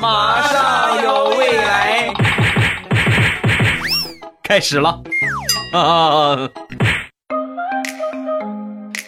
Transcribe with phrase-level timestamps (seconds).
[0.00, 2.12] 马上有未来，
[4.42, 5.00] 开始了
[5.72, 6.50] 啊！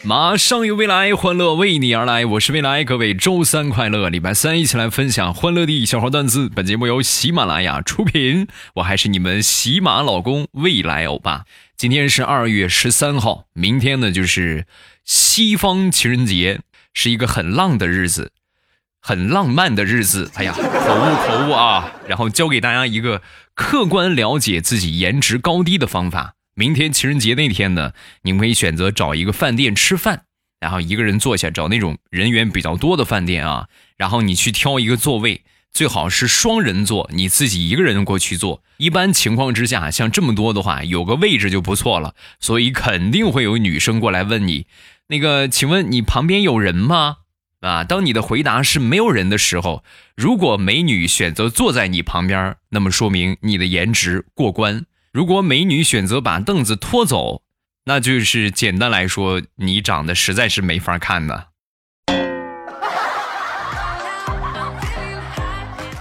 [0.04, 2.24] 马上有未来，欢乐为你而来。
[2.24, 6.48] 我是未来，各位周三快乐，礼拜三一起来分享欢乐的小花段子。
[6.48, 11.44] 本节目由喜马拉雅出品，我还是你们喜马老公未来欧巴。
[11.76, 14.66] 今天是二月十三号，明天呢就是
[15.04, 16.60] 西方情人节，
[16.94, 18.30] 是一个很浪的日子。
[19.00, 21.92] 很浪漫的日子，哎呀，口误口误啊！
[22.06, 23.22] 然后教给大家一个
[23.54, 26.34] 客观了解自己颜值高低的方法。
[26.54, 27.92] 明天情人节那天呢，
[28.22, 30.22] 你们可以选择找一个饭店吃饭，
[30.58, 33.68] 然后一个人坐下，找那种人员比较多的饭店啊。
[33.96, 38.62] 然后你去挑一个座位，最好是双人座，你自己一个人过去坐。
[38.78, 42.14] 一般情况之下，像这么多的话，有个位置就不错了。
[42.40, 44.66] 所以肯定会有女生过来问你，
[45.06, 47.18] 那个，请问你旁边有人吗？
[47.60, 49.82] 啊，当你的回答是没有人的时候，
[50.16, 57.42] 如果美女选择坐在你旁边，那么说明你的颜值过关；如果美女选择把凳子拖走，
[57.86, 61.44] 那就是简单来说，你长得实在是没法看呢。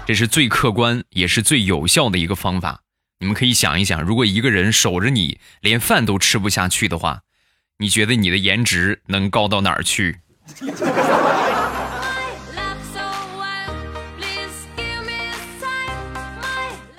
[0.05, 2.83] 这是最客观也是最有效的一个方法。
[3.19, 7.23] 你们可以想一想，如果一个人守着你，连饭都吃不下去的话，
[7.79, 10.19] 你觉得你的颜值能高到哪儿去？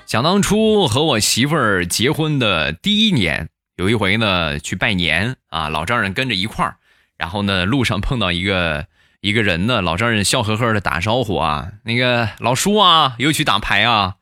[0.06, 6.76] 想当初和我媳妇儿结婚的第一年，有一回呢去拜年啊，老丈人跟着一块儿，
[7.18, 8.86] 然后呢路上碰到一个
[9.20, 14.14] 一个人呢，老丈人笑呵呵的打招呼啊，那个老叔啊，又去打牌啊，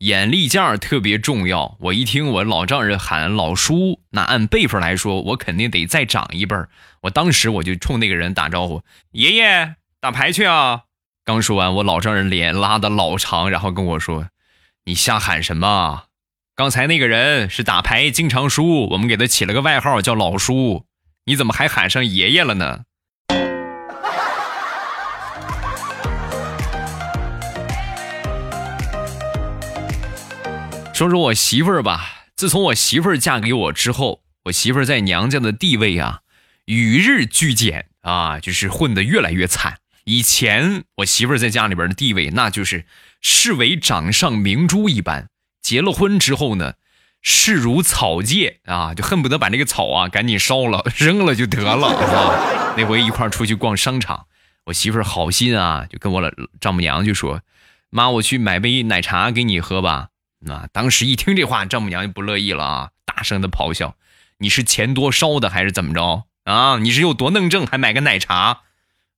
[0.00, 1.76] 眼力劲儿特别重要。
[1.78, 6.70] 我一听我老丈人喊老叔，那按辈分来说，我肯定得再长一辈儿。
[7.02, 10.84] 我当时我就冲那个人打招呼，爷爷打牌去啊。
[11.22, 14.28] 刚说完，我老丈人脸拉的老长，然后跟我说。
[14.86, 16.04] 你瞎喊什么？
[16.56, 20.86] 刚才那个人是打牌经常输，我们给他起了个外号叫老叔。
[21.26, 22.84] 你怎么还喊上爷爷了呢？
[31.00, 32.26] 说说我媳妇儿吧。
[32.36, 36.20] 自从我媳妇儿嫁给我之后，我媳妇儿在娘家的地位啊，
[36.66, 39.78] 与日俱减啊，就是混得越来越惨。
[40.04, 42.84] 以前我媳妇儿在家里边的地位，那就是。
[43.22, 45.28] 视为掌上明珠一般，
[45.62, 46.74] 结了婚之后呢，
[47.22, 52.74] 视如草芥啊，就恨不得把那个草啊赶紧烧了扔了就得了啊。
[52.76, 54.26] 那回一块儿出去逛商场，
[54.66, 57.40] 我媳妇儿好心啊，就跟我老丈母娘就说
[57.88, 60.08] ：“妈，我去买杯奶茶给你喝吧。”
[60.40, 63.94] 那当时一听这话，丈母娘就不乐意了啊，大声的咆哮
[64.38, 66.78] ：“你是钱多烧的还是怎么着啊？
[66.78, 68.62] 你是有多能挣还买个奶茶？”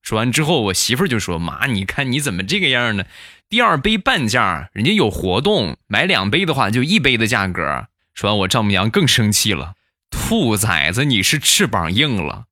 [0.03, 3.05] 说完之后，我媳妇儿就说：“妈，你看你怎么这个样呢？”
[3.47, 7.87] 第二杯半价，人家有活动，买两杯的话就一杯的价格。
[8.13, 9.75] 说完，我丈母娘更生气了
[10.11, 12.45] ：“兔崽子，你是翅膀硬了？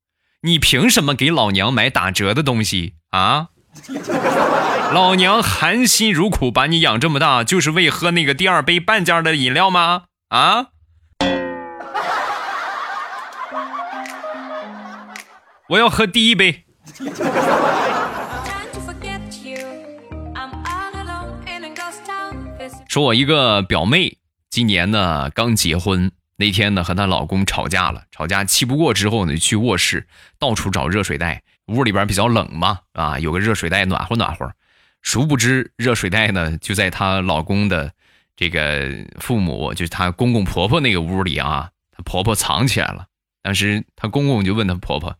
[0.44, 3.50] 你凭什么给老娘买打折的东西啊？
[4.94, 10.04] 老娘含辛茹苦把你养这么大，就是为喝那个第二杯半价的饮料吗？
[10.30, 10.68] 啊？
[15.70, 16.66] 我要喝第一杯。”
[22.88, 24.18] 说，我一个表妹
[24.50, 30.08] 今年呢刚结婚，那天呢和她老公吵架了，吵架气不过之后呢，去卧室
[30.38, 34.52] 到处找热水袋，屋里边比较冷嘛，啊，有个热水袋暖和暖和。
[35.02, 37.92] 殊不知热水袋呢就在她老公的
[38.36, 43.08] 这个父母，就是她公公婆婆那个屋里啊，她婆婆藏起来了。
[43.42, 45.18] 当时她公公就问她婆婆：“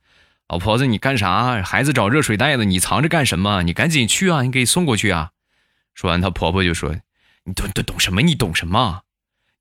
[0.48, 1.64] 老婆子，你干啥？
[1.64, 3.64] 孩子找热水袋呢，你藏着干什么？
[3.64, 5.32] 你赶紧去啊，你给送过去啊。”
[5.96, 6.96] 说完，她婆婆就说。
[7.44, 8.22] 你懂懂懂什么？
[8.22, 9.02] 你懂什么？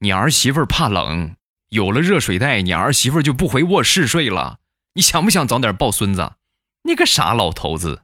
[0.00, 1.36] 你儿媳妇怕冷，
[1.70, 4.58] 有了热水袋，你儿媳妇就不回卧室睡了。
[4.92, 6.32] 你想不想早点抱孙子？
[6.90, 8.02] 你个傻老头子！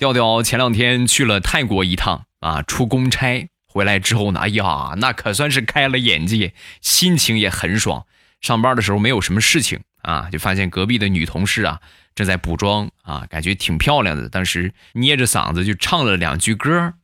[0.00, 8.04] 调调前两天去了泰国一趟啊，出公差回来之后呢，哎呀，那可算是开了眼界，心情也很爽。
[8.40, 9.78] 上班的时候没有什么事情。
[10.02, 11.78] 啊，就发现隔壁的女同事啊
[12.14, 14.30] 正在补妆啊，感觉挺漂亮的。
[14.30, 16.94] 当时捏着嗓子就唱了两句歌：“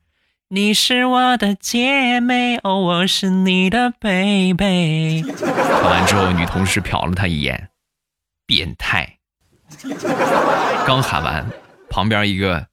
[0.48, 7.70] 你是我的姐妹，哦，我是你的 baby。”唱完之后，女同事瞟了他一眼，
[8.46, 9.18] 变态。
[10.86, 11.44] 刚喊完，
[11.90, 12.68] 旁边一个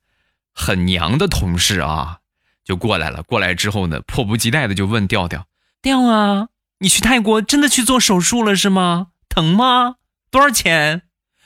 [0.53, 2.19] 很娘的同事啊
[2.63, 3.23] 就过来了。
[3.23, 5.47] 过来之后呢，迫不及待的就问调调
[5.81, 9.07] ：“调啊，你去泰国真的去做手术了是吗？
[9.27, 9.95] 疼吗？”
[10.29, 11.01] 多少钱？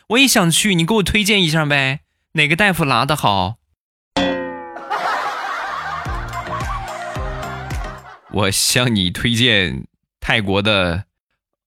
[0.10, 2.02] 我也想去，你给我推荐一下呗，
[2.34, 3.57] 哪个大夫拉的好？
[8.38, 9.88] 我向你推荐
[10.20, 11.06] 泰国的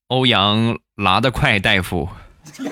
[0.06, 2.08] 欧阳拉得快大夫。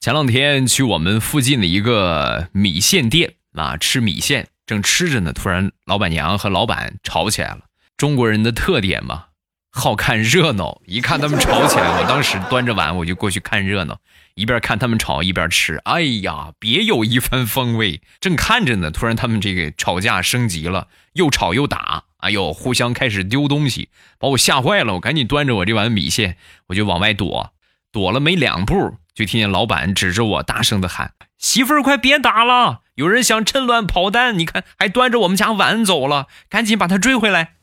[0.00, 7.58] 前两天去我们附近的一个米线店啊，吃米线，正吃着呢，突然老板娘和老板吵起来了。
[7.98, 9.24] 中国人的特点嘛，
[9.70, 10.80] 好看热闹。
[10.86, 13.98] 一看他们吵起来，我当时端着碗我就过去看热闹，
[14.38, 15.78] 一边看他们吵一边吃。
[15.78, 18.00] 哎呀，别有一番风味。
[18.20, 22.04] 正看着呢，突然他们这个吵架升级了，又吵又打。
[22.18, 24.94] 哎呦，互相开始丢东西，把我吓坏了。
[24.94, 26.36] 我赶紧端着我这碗米线，
[26.68, 27.52] 我就往外躲。
[27.90, 32.82] 躲了没两步，就听见老板指着我大声的喊：“媳妇儿，快别打了！
[32.94, 37.54] 有人想趁乱跑单，你看还端着我们家碗走了，赶紧把他追回来。”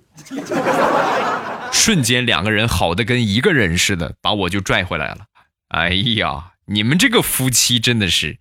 [1.71, 5.27] 瞬间，两个人好的跟一个人似的，把我就拽回来了。
[5.69, 8.39] 哎呀，你们这个夫妻真的是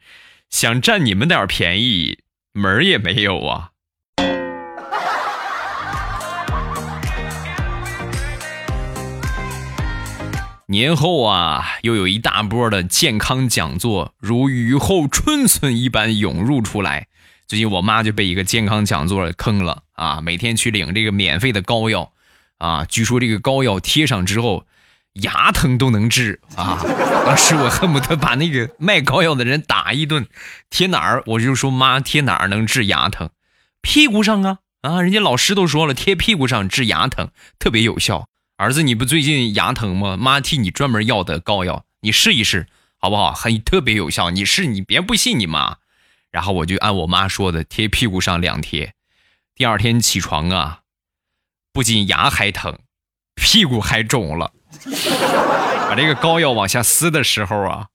[0.49, 2.21] 想占你们点便宜，
[2.55, 3.73] 门儿也没有啊！
[10.69, 17.09] 年后啊，又有一大波的健康讲座如雨后春笋一般涌入出来。
[17.47, 20.23] 最近我妈就被一个健康讲座坑了啊！
[20.23, 22.15] 每天去领这个免费的膏药
[22.57, 24.67] 啊，据说这个膏药贴上之后，
[25.15, 26.81] 牙疼都能治啊！
[27.25, 30.27] 当时我恨不得把那个卖膏药的人打一顿。
[30.71, 31.23] 贴哪儿？
[31.27, 33.31] 我就说妈，贴哪儿能治牙疼？
[33.81, 35.01] 屁股上啊啊！
[35.01, 38.29] 人家老师都说了，贴屁股上治牙疼特别有效。
[38.57, 40.17] 儿子，你不最近牙疼吗？
[40.17, 42.67] 妈替你专门要的膏药，你试一试，
[42.99, 43.33] 好不好？
[43.33, 45.77] 很特别有效，你试，你别不信你妈。
[46.33, 48.95] 然后我就按我妈说的贴屁股上两贴，
[49.55, 50.81] 第二天起床啊，
[51.73, 52.79] 不仅牙还疼，
[53.37, 54.51] 屁股还肿了。
[55.89, 57.87] 把这个膏药往下撕的时候啊，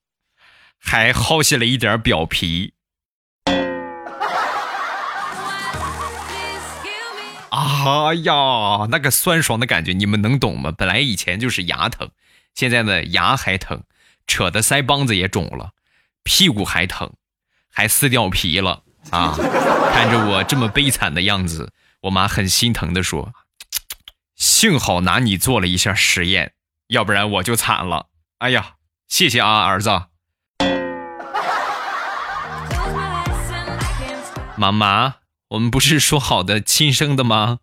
[0.80, 2.74] 还薅下了一点表皮。
[7.50, 10.72] 啊呀，那个酸爽的感觉，你们能懂吗？
[10.72, 12.10] 本来以前就是牙疼，
[12.54, 13.84] 现在呢牙还疼，
[14.28, 15.72] 扯的腮帮子也肿了，
[16.24, 17.12] 屁股还疼，
[17.72, 19.36] 还撕掉皮了啊！
[19.92, 21.72] 看着我这么悲惨的样子，
[22.02, 23.34] 我妈很心疼的说
[24.38, 26.54] ：“幸好拿你做了一下实验，
[26.90, 28.08] 要不然我就惨了。”
[28.38, 28.74] 哎呀，
[29.08, 29.90] 谢谢啊，儿子。
[34.56, 35.16] 妈妈。
[35.50, 37.58] 我们不是说好的亲生的吗？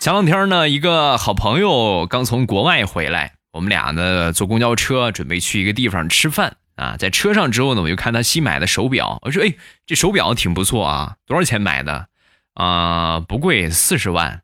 [0.00, 6.96] 前两天呢，一个好朋友刚从国外回来，我们俩呢坐公交车准备去一个地方吃饭啊。
[6.96, 12.08] 在车上之后呢，我就看他新买的手表，我说：“哎，这手表挺不错啊，多少钱买的？
[12.54, 14.42] 啊，不贵，四十万。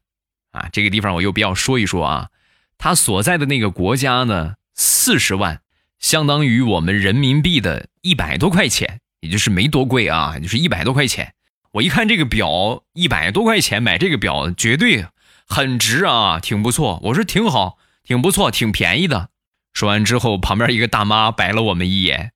[0.51, 2.29] 啊，这个地方我又必要说一说啊，
[2.77, 5.61] 他所在的那个国家呢，四十万。”
[6.03, 11.33] 相当于我们人民币的一百多块钱，也就是没多贵啊，就是一百多块钱。
[11.75, 15.07] 我一看这个表，一百多块钱买这个表绝对
[15.47, 16.99] 很值啊，挺不错。
[17.05, 19.29] 我说挺好，挺不错，挺便宜的。
[19.75, 22.33] 说完之后，旁边一个大妈白了我们一眼：“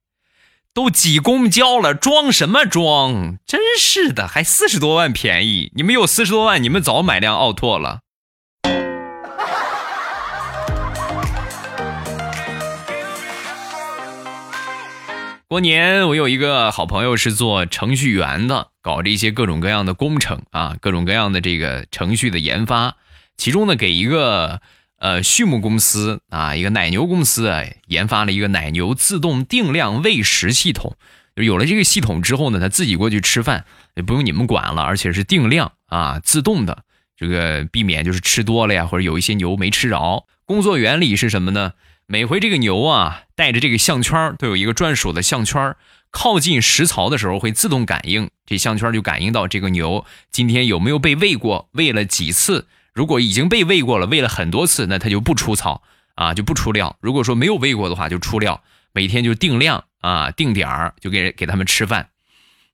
[0.73, 3.39] 都挤公交了，装什么装？
[3.47, 5.71] 真是的，还四十多万便宜。
[5.75, 8.01] 你们有四十多万，你们早买辆奥拓了。
[15.47, 22.97] ”过年，我有一个好朋友是做程序员的，搞这些各种各样的工程啊，各种各样的这个程序的研发。
[23.37, 24.61] 其中呢，给一个
[24.99, 27.53] 呃畜牧公司啊，一个奶牛公司，
[27.87, 30.97] 研发了一个奶牛自动定量喂食系统。
[31.35, 36.83] 有了这个系统之后呢，他自己过去吃饭也不用你们管了，而且是定量啊，自动的，
[37.17, 40.25] 这个避免就是吃多了呀，或者有一些牛没吃着。
[40.47, 41.73] 工作原理是什么呢？
[42.07, 45.75] 每回这个牛啊带着这个项圈都有一个专属的项圈
[46.11, 52.67] 靠近食槽的时候会自动感应，这项圈就感应到这个牛今天有没有被喂过，喂了几次。
[52.97, 55.83] 如果已经被喂过了，喂了很多次，那它就不出草
[56.15, 56.97] 啊，就不出料。
[57.01, 58.63] 如果说没有喂过的话，就出料。
[58.93, 62.09] 每天就定量啊，定点儿就给给他们吃饭。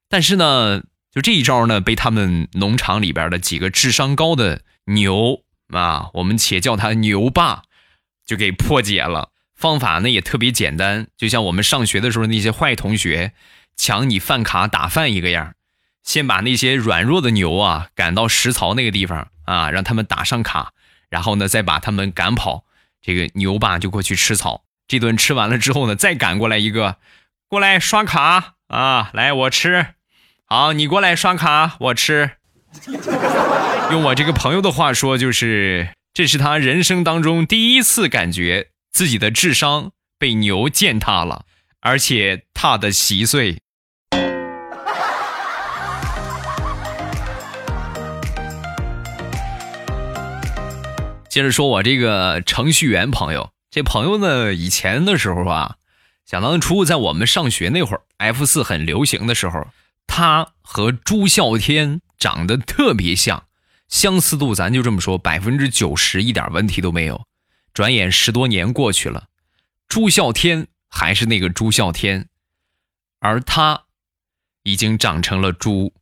[0.08, 7.64] 但是呢，就这一招呢，被他们农场里边的几个智商高的牛啊，我们且叫他牛爸。
[8.24, 13.32] 就给破解了，方法呢也特别简单，就像我们上学的时候那些坏同学
[13.76, 15.54] 抢你饭卡打饭一个样
[16.02, 20.72] 先把那些软弱的牛啊赶到食槽那个地方啊，让他们打上卡，
[21.08, 22.64] 然后呢再把他们赶跑，
[23.00, 24.64] 这个牛爸就过去吃草。
[24.88, 26.96] 这顿吃完了之后呢，再赶过来一个，
[27.48, 29.94] 过来刷卡啊，来我吃。
[30.44, 32.32] 好，你过来刷卡，我吃。
[33.90, 41.44] 用我这个朋友的话说，就是这是他人生当中第一次感觉自己的智商被牛践踏了，
[41.80, 43.58] 而且踏的稀碎。
[51.32, 55.76] 接着说，我这个程序员朋友，这朋友呢，以前的时候啊，
[56.26, 59.66] 想当初在我们上学那会儿，F 四很流行的时候，
[60.06, 63.46] 他和朱孝天长得特别像，
[63.88, 67.26] 相似度咱就这么说，百分之九十一点问题都没有。
[67.72, 69.28] 转眼十多年过去了，
[69.88, 72.28] 朱孝天还是那个朱孝天，
[73.20, 73.84] 而他
[74.64, 75.94] 已经长成了猪。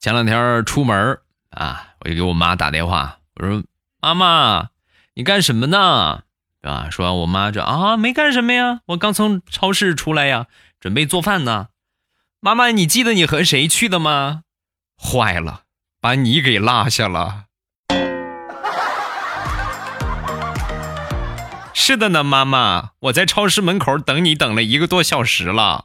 [0.00, 1.18] 前两天出门
[1.50, 3.62] 啊，我就给我妈打电话，我说
[4.00, 4.70] ：“妈妈，
[5.12, 6.22] 你干什么呢？”
[6.64, 10.46] 啊，说完我妈就啊，没干什么呀，我刚从超市出来呀，
[10.80, 11.66] 准备做饭呢。
[12.40, 14.44] 妈妈，你记得你和谁去的吗？
[14.98, 15.64] 坏了，
[16.00, 17.44] 把你给落下了。
[21.74, 25.84] 是的呢，妈妈，我在超市门口等你等了一个多小时了。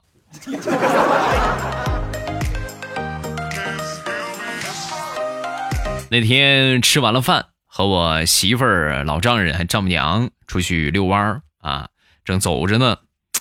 [6.10, 11.90] 那天吃完了饭，和我媳妇儿、老丈人还丈母娘出去遛弯儿啊，
[12.24, 13.00] 正走着呢，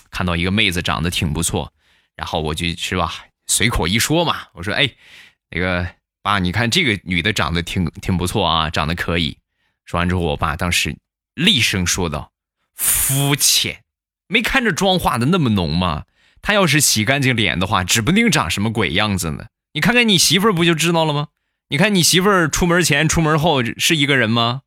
[0.09, 1.71] 看到一个妹子长得挺不错，
[2.15, 3.13] 然后我就是吧，
[3.45, 4.89] 随口一说嘛，我说：“哎，
[5.51, 5.87] 那个
[6.23, 9.37] 爸，你看这个女的长得挺挺不错啊，长得可以。”
[9.85, 10.97] 说完之后，我爸当时
[11.35, 12.31] 厉声说道
[12.73, 13.83] ：“肤浅，
[14.27, 16.05] 没看着妆化的那么浓吗？
[16.41, 19.45] 她要是洗干净脸的话，指不定长什么鬼样子呢。
[19.73, 21.27] 你看看你媳妇儿不就知道了吗？”
[21.67, 24.61] 你看你媳妇儿出门前、出门后是一个人吗？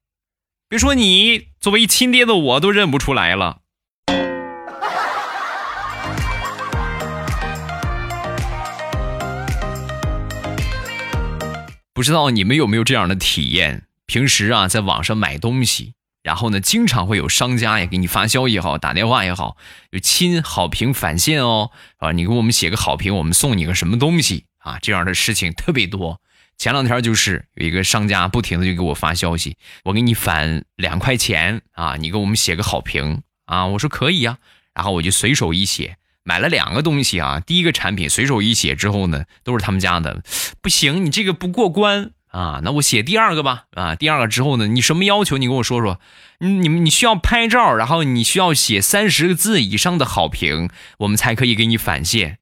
[0.68, 3.60] 别说你，作为亲爹的我都认不出来了。
[11.94, 13.84] 不知道你们有没有这样的体验？
[14.06, 19.56] 平时啊，在网上买东西，然后呢，经常会有商家也给你发消息也好，打电话也好，
[19.90, 24.80] 有亲好评返现哦，啊，你给我们写个好评，我们送你个什么东西啊？
[24.82, 26.20] 这样的事情特别多。
[26.58, 34.38] 前两天就是有一个商家不停的就给我发消息，我给你返两块钱啊，你给我们写个好评啊，我说可以呀，
[34.74, 40.20] 然后我就随手一写，买了两个东西啊，第一个产品随手一写之后呢，都是他们家的，
[40.60, 45.38] 不行，你这个不过关啊，那我写第二个吧啊，第二个之后呢，你什么要求？
[45.38, 46.00] 你跟我说说，
[46.40, 52.37] 你们你需要拍照，然后你需要写三十个字以上的好评，我们才可以给你返现。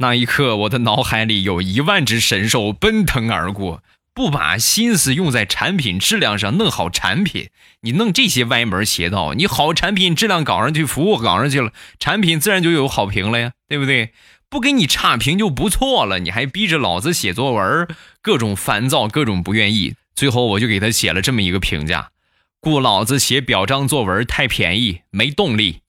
[0.00, 3.82] 那一刻，我的脑海里有一万只神兽奔腾而过。
[4.14, 7.50] 不把心思用在产品质量上，弄好产品，
[7.82, 14.12] 你弄这些歪门邪道，你好产品质量搞上去，服务搞上去了，产品自然就有好评了呀，对不对？
[14.48, 17.86] 不给你差评就不错了，你还逼着老子写作文，
[18.20, 19.94] 各种烦躁，各种不愿意。
[20.16, 22.10] 最后我就给他写了这么一个评价：
[22.60, 25.82] 雇老子写表彰作文太便宜，没动力。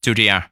[0.00, 0.51] 就这样。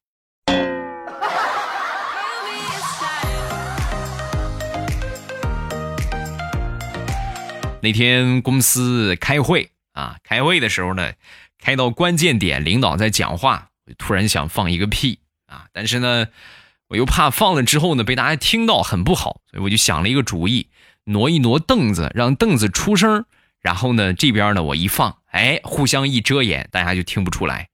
[7.82, 11.12] 那天公司开会啊，开会的时候呢，
[11.58, 16.26] 开到关键点，领导在讲话，突然想放一个屁啊，但是呢，
[16.88, 20.68] 我又怕放了之后呢被大家听到很不好，所以我就想了一个主意，
[21.04, 23.24] 挪一挪凳子，让凳子出声，
[23.62, 27.70] 然后呢这边呢我一放，哎，互相一遮掩，大家就听不出来。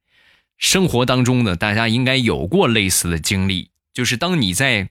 [0.56, 4.88] 生活当中呢，大家应该有过类似的经历，就是当你在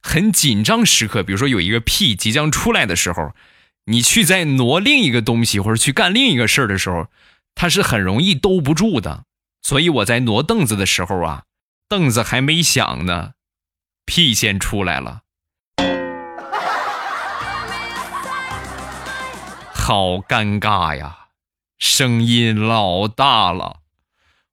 [0.00, 3.34] 很紧张时刻，比如说有一个屁即将出来的时候。
[3.86, 7.08] 你去在挪另一个东西或者去干另一个事儿的时候，
[7.54, 9.24] 它是很容易兜不住的。
[9.60, 11.44] 所以我在挪凳子的时候啊，
[11.88, 13.32] 凳子还没响呢，
[14.04, 15.20] 屁先出来了，
[19.72, 21.28] 好尴尬呀，
[21.78, 23.80] 声音老大了，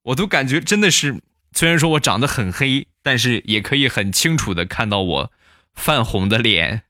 [0.04, 1.22] 我都感觉真的是，
[1.54, 5.32] 虽然说我长得很黑，但是也可以很清楚的看到我
[5.74, 6.84] 泛红的脸。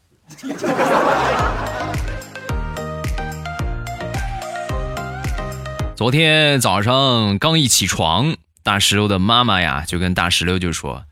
[6.01, 11.05] 昨天早上刚一起床，大石榴的妈妈呀就跟大石榴就说：“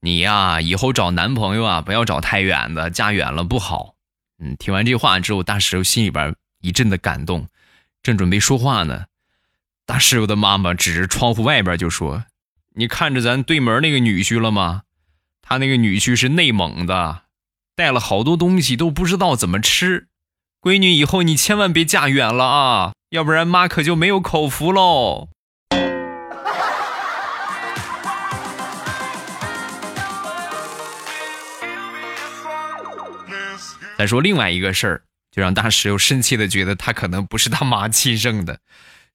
[0.00, 3.96] 你呀，以后找男朋友啊，不要找太远的，嫁远了不好。”
[4.42, 7.48] 嗯，听完这话之后，大石榴心里边一阵的感动，
[8.02, 9.04] 正准备说话呢，
[9.84, 12.24] 大石榴的妈妈指着窗户外边就说
[12.76, 14.84] ：“你看着咱对门那个女婿了吗？
[15.42, 17.24] 他那个女婿是内蒙的，
[17.76, 20.08] 带了好多东西都不知道怎么吃。
[20.62, 25.30] 闺女，以后你千万别嫁远了啊！”要不然妈可就没有口福喽。
[33.98, 35.02] 再说另外一个事儿，
[35.32, 38.60] 就让大石又深切的觉得他可能不是他妈亲生的。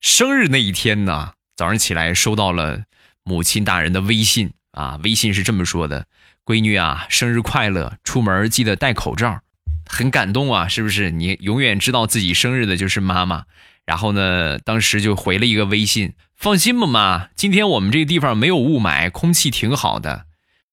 [0.02, 2.82] 生日那一天呢，早上起来收到了
[3.24, 6.06] 母亲大人的微信啊，微信是这么说的
[6.44, 9.40] ：“闺女啊，生日快乐，出门记得戴口罩。”
[9.88, 11.10] 很感动啊，是不是？
[11.10, 13.44] 你永远知道自己生日的就是妈妈。
[13.86, 20.26] 然后呢，当时就回了一个微信：“放心吧，妈，今天我们这个地方没有雾霾，空气挺好的。”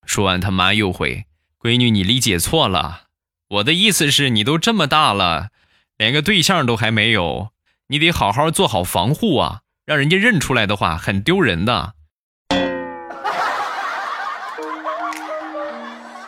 [0.06, 1.26] 说完，他妈又回
[1.62, 3.04] ：“闺女，你理解错了。”
[3.50, 5.50] 我的意思是你都这么大了，
[5.96, 7.50] 连个对象都还没有，
[7.88, 9.60] 你得好好做好防护啊！
[9.86, 11.94] 让人家认出来的话，很丢人的。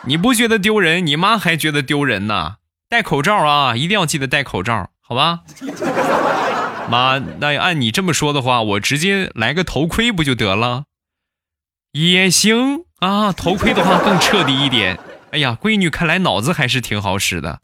[0.04, 2.58] 你不觉得丢人，你妈还觉得丢人呢。
[2.88, 5.40] 戴口罩啊，一定要记得戴口罩，好吧？
[6.90, 10.84] 妈，那按你这么说的话，我直接来个头盔不就得了？
[11.92, 14.98] 也行啊，头盔的话更彻底一点。
[15.32, 17.60] 哎呀，闺女，看来脑子还是挺好使的。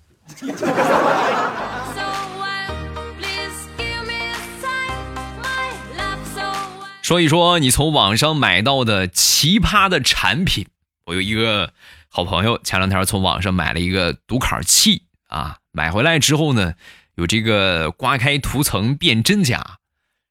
[7.02, 10.66] 说一说你从网上买到的奇葩的产品。
[11.04, 11.72] 我有一个
[12.08, 16.74] 好朋友，前两天从网上买了一个读卡器啊，买回来之后呢，
[17.16, 19.78] 有这个刮开涂层辨真假。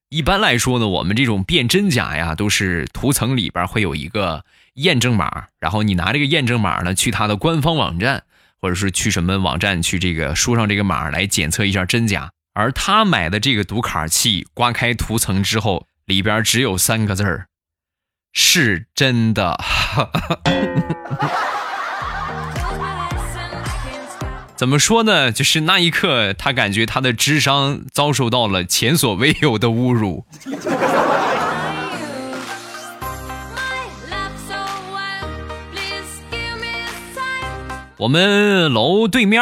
[0.09, 4.45] 一般来说呢，我们这种辨真假呀，都是涂层里边会有一个。
[4.75, 8.23] 验证码，然后你拿这个验证码呢，去他的官方网站，
[8.61, 12.31] 或者是去什么网站去这个输上这个码来检测一下真假。
[12.53, 17.47] 而他买的这个读卡器，刮开涂层之后，里边只有三个字儿：
[18.31, 19.59] 是真的。
[24.61, 25.31] 怎么说呢？
[25.31, 30.23] 就是那一刻，他感觉他的智商遭受到了前所未有的侮辱。
[37.97, 39.41] 我们楼对面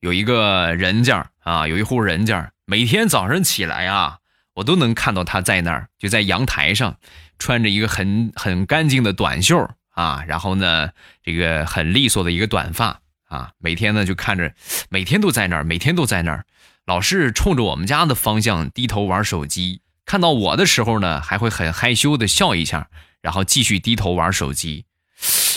[0.00, 4.20] 有一个人家啊，有一户人家，每天早上起来啊，
[4.54, 6.96] 我都能看到他在那儿，就在阳台上，
[7.38, 10.88] 穿着一个很很干净的短袖啊，然后呢，
[11.22, 13.00] 这个很利索的一个短发
[13.34, 14.54] 啊，每天呢就看着，
[14.88, 16.44] 每天都在那儿，每天都在那儿，
[16.86, 22.88] 老是冲着我们家的方向低头玩手机，看到我的时候呢，还会很害羞的笑一下，
[23.20, 24.84] 然后继续低头玩手机，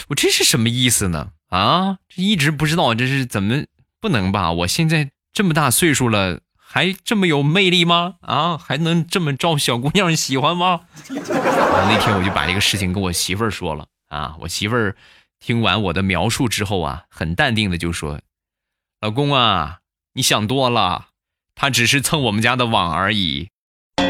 [0.08, 1.30] 我这是什么意思呢？
[1.50, 3.66] 啊，这一直不知道这是怎么
[4.02, 4.52] 不能吧？
[4.52, 8.16] 我现在这么大岁数了，还这么有魅力吗？
[8.22, 10.82] 啊，还能这么招小姑娘喜欢吗？
[11.10, 14.96] 那天我就把这个事情跟我媳妇儿说了啊，我媳妇儿
[15.40, 18.20] 听完我的描述之后啊，很淡定的就说
[19.00, 19.80] ：“老公啊，
[20.14, 21.10] 你想多了，
[21.54, 23.50] 他只是蹭我们家的网而已。”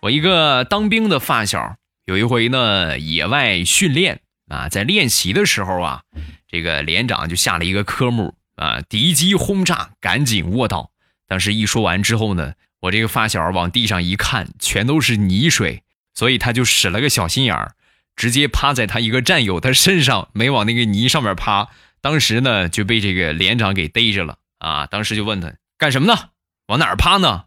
[0.00, 6.02] 我一个当兵的发小，有一回呢，野外训练啊，在练习的时候啊，
[6.48, 10.90] 这个连长就下了一个科目啊，敌机轰炸，赶紧卧倒。
[11.26, 12.52] 当时一说完之后呢，
[12.84, 15.82] 我这个发小往地上一看，全都是泥水，
[16.14, 17.74] 所以他就使了个小心眼儿，
[18.14, 21.68] 直接趴在他一个战友他身上，没往那个泥上面趴。
[22.02, 24.86] 当时呢，就被这个连长给逮着了啊！
[24.86, 26.30] 当时就问他干什么呢？
[26.66, 27.44] 往哪儿趴呢？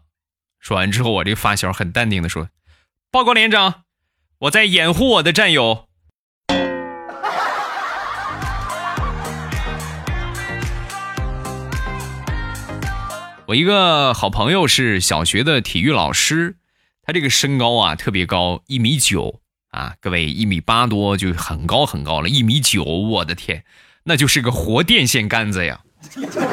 [0.58, 2.48] 说完之后，我这发小很淡定的说
[3.12, 3.84] ：“报告连长，
[4.40, 5.87] 我在掩护我的战友。”
[13.48, 16.56] 我一个好朋友是小学的体育老师，
[17.02, 23.64] 他这个身高啊特别高，一米九啊，各位一米八多就很高很高了，一米九，我的天，
[24.04, 25.80] 那就是个活电线杆子呀！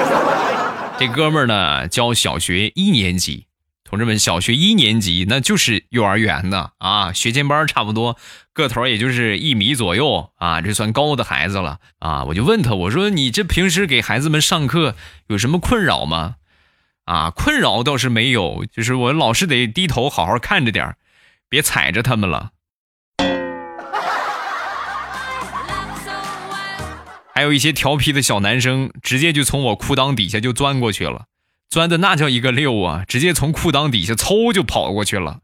[0.97, 3.47] 这哥们儿呢教小学一年级。
[3.83, 8.17] 同志们，小学一年级那就是幼儿园呢啊，学前班差不多，
[8.53, 12.23] 个头也就是一米左右啊，这算高的孩子了啊。
[12.23, 14.95] 我就问他，我说你这平时给孩子们上课
[15.27, 16.35] 有什么困扰吗？
[17.05, 20.95] 啊，困扰倒是没有，就是我老是得低头好好看着点
[21.47, 22.51] 别踩着他们了。
[27.33, 31.25] 还有一些调皮的小男生，直接就从我裤裆底下就钻过去了。
[31.69, 33.03] 钻的那叫一个溜啊！
[33.07, 35.39] 直接从裤裆底下嗖就跑过去了。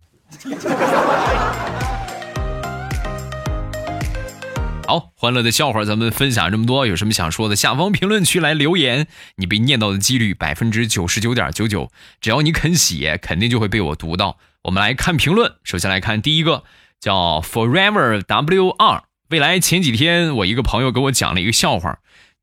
[4.92, 9.08] 好，欢乐的笑话咱们分享这么多，有什么想说的，下方评论区来留言。
[9.38, 14.38] 你被念到的几率百分之九十九点九九，只要你肯写，肯定就会被我读到。
[14.64, 16.66] 我们来看评论，首先来看第一个，
[17.00, 22.00] 叫 Forever W 二未来前几天我一个朋友给我讲了一个笑话。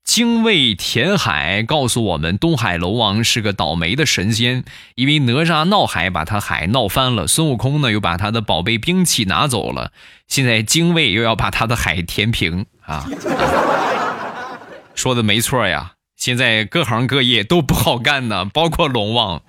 [0.08, 9.92] 精卫填海告诉我们，东海龙王是个倒霉的神仙，因为哪吒闹海把他海闹翻了，孙悟空呢又把他的宝贝兵器拿走了，
[10.26, 13.04] 现在精卫又要把他的海填平啊！
[14.94, 19.42] 说的没错呀，现在各行各业都不好干呢，包括龙王。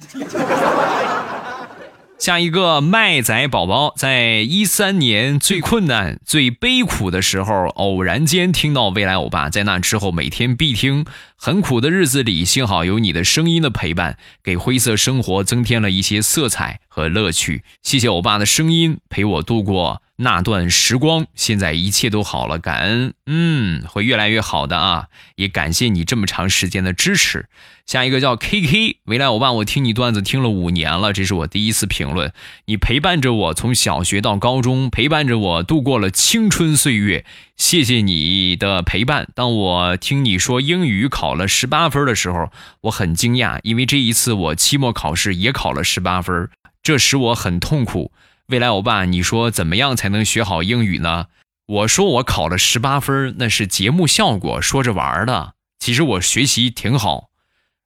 [2.20, 11.06] 下一个麦仔宝宝，在一三年最困难、最悲苦的时候，偶然间听到未来欧巴，在那之后每天必听。
[11.38, 17.64] 很苦的日子里，幸好有你的声音的陪伴，给灰色生活增添了一些色彩和乐趣。
[17.82, 20.02] 谢谢欧巴的声音陪我度过。
[20.22, 25.06] 那段时光，现在一切都好了，感恩，嗯，会越来越好的啊！
[25.36, 27.48] 也感谢你这么长时间的支持。
[27.86, 32.34] 下一个叫 K K，未来我爸，我听你段子听了五年了，这是我第一次评论。
[32.66, 37.24] 你陪伴着我从小学到高中，陪伴着我度过了青春岁月，
[37.56, 39.30] 谢谢你的陪伴。
[39.34, 42.52] 当我听你说英语考了十八分的时候，
[42.82, 46.50] 我很惊讶，因为这一次我期末考试也考了十八分，
[46.84, 48.12] 这使我很痛苦。
[48.50, 51.28] 未来欧巴，你说怎么样才能学好英语呢？
[51.68, 55.54] 我说我考了十八分，那是节目效果，说着玩的。
[55.78, 57.30] 其实我学习挺好，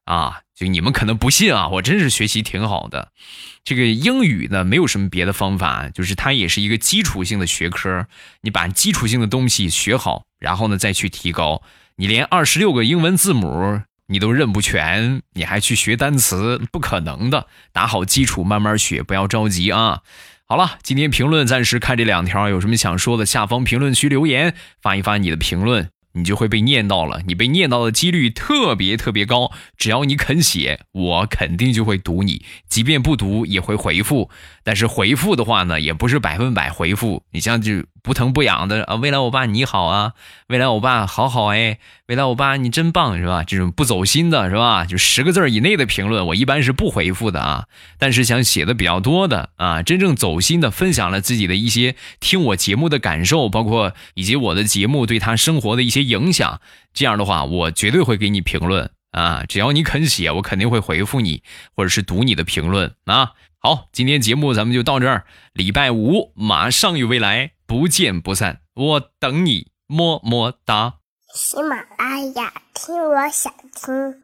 [0.06, 3.12] 啊，就你们可能不信啊，我真是学习挺好的。
[3.62, 8.06] 这个英语呢，没有什么别的方法，就是它也是一个基础性的学科，
[8.40, 11.60] 你把基础性的东西学好，然后呢再去提高。
[11.96, 17.48] 你连二十六个英文字母你都认不全，你还去学单词，不可能的。
[17.70, 20.00] 打好基础，慢慢学，不要着急啊。
[20.46, 27.20] 好了，今天评论暂时看这两条，有什么想说的，下方评论区留言，发一发你的评论，你就会被念到了。
[27.26, 34.30] 你被念到的几率特别特别高，只要你肯写，我肯定就会读你，即便不读也会回复。
[34.62, 37.22] 但是回复的话呢，也不是百分百回复。
[37.32, 37.84] 你像就。
[38.04, 38.96] 不疼不痒的啊！
[38.96, 40.12] 未来欧巴你好啊！
[40.48, 41.78] 未来欧巴好好哎！
[42.06, 43.42] 未来欧巴你真棒是吧？
[43.44, 44.84] 这种不走心的是吧？
[44.84, 47.64] 就十个字以内的评论，我一般是不回复的啊。
[47.98, 56.60] 但是想写的比较多的啊，真正走心的，分享了自己的一些听我节目的感受，包括以及我的节目对他生活的一些影响，
[56.92, 59.44] 这样的话我绝对会给你评论啊！
[59.48, 61.42] 只要你肯写，我肯定会回复你，
[61.74, 63.32] 或者是读你的评论啊。
[63.58, 67.52] 好，今天节目咱们就到这儿，礼拜五马上与未来。
[67.66, 70.96] 不见不散，我等你，么么哒。
[71.34, 74.23] 喜马拉雅，听我想听。